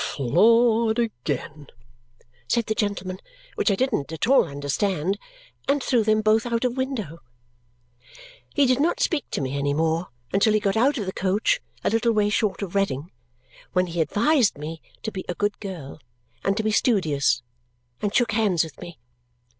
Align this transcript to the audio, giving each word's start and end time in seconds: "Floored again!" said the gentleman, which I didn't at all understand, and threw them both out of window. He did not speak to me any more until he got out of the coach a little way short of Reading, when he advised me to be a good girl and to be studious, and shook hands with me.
"Floored 0.03 0.97
again!" 0.97 1.67
said 2.47 2.65
the 2.65 2.73
gentleman, 2.73 3.19
which 3.53 3.69
I 3.69 3.75
didn't 3.75 4.11
at 4.11 4.25
all 4.25 4.45
understand, 4.45 5.19
and 5.67 5.83
threw 5.83 6.03
them 6.03 6.21
both 6.21 6.43
out 6.47 6.65
of 6.65 6.75
window. 6.75 7.19
He 8.55 8.65
did 8.65 8.79
not 8.79 8.99
speak 8.99 9.29
to 9.29 9.41
me 9.41 9.55
any 9.55 9.75
more 9.75 10.07
until 10.33 10.53
he 10.53 10.59
got 10.59 10.75
out 10.75 10.97
of 10.97 11.05
the 11.05 11.13
coach 11.13 11.61
a 11.83 11.91
little 11.91 12.13
way 12.13 12.29
short 12.31 12.63
of 12.63 12.73
Reading, 12.73 13.11
when 13.73 13.85
he 13.85 14.01
advised 14.01 14.57
me 14.57 14.81
to 15.03 15.11
be 15.11 15.23
a 15.29 15.35
good 15.35 15.59
girl 15.59 15.99
and 16.43 16.57
to 16.57 16.63
be 16.63 16.71
studious, 16.71 17.43
and 18.01 18.11
shook 18.11 18.31
hands 18.31 18.63
with 18.63 18.81
me. 18.81 18.97